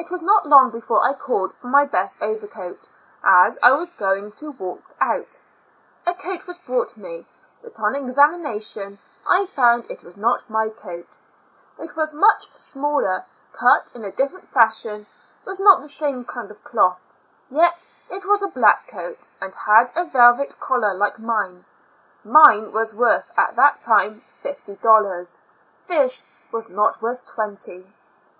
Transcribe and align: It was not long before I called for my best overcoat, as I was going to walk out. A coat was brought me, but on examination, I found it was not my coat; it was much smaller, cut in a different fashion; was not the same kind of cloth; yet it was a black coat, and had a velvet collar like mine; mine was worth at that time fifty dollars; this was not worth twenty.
It 0.00 0.10
was 0.10 0.20
not 0.20 0.46
long 0.48 0.70
before 0.72 1.00
I 1.00 1.12
called 1.14 1.56
for 1.56 1.68
my 1.68 1.84
best 1.86 2.16
overcoat, 2.20 2.88
as 3.22 3.56
I 3.62 3.70
was 3.70 3.92
going 3.92 4.32
to 4.32 4.50
walk 4.50 4.82
out. 5.00 5.38
A 6.04 6.12
coat 6.12 6.48
was 6.48 6.58
brought 6.58 6.96
me, 6.96 7.26
but 7.62 7.78
on 7.78 7.94
examination, 7.94 8.98
I 9.28 9.46
found 9.46 9.88
it 9.92 10.02
was 10.02 10.16
not 10.16 10.50
my 10.50 10.70
coat; 10.70 11.06
it 11.78 11.94
was 11.94 12.12
much 12.12 12.48
smaller, 12.58 13.26
cut 13.52 13.86
in 13.94 14.02
a 14.02 14.10
different 14.10 14.48
fashion; 14.48 15.06
was 15.44 15.60
not 15.60 15.80
the 15.80 15.88
same 15.88 16.24
kind 16.24 16.50
of 16.50 16.64
cloth; 16.64 17.00
yet 17.48 17.86
it 18.10 18.24
was 18.24 18.42
a 18.42 18.48
black 18.48 18.88
coat, 18.88 19.28
and 19.40 19.54
had 19.54 19.92
a 19.94 20.04
velvet 20.04 20.58
collar 20.58 20.94
like 20.94 21.20
mine; 21.20 21.64
mine 22.24 22.72
was 22.72 22.92
worth 22.92 23.30
at 23.36 23.54
that 23.54 23.80
time 23.80 24.22
fifty 24.42 24.74
dollars; 24.74 25.38
this 25.86 26.26
was 26.50 26.68
not 26.68 27.00
worth 27.00 27.24
twenty. 27.24 27.86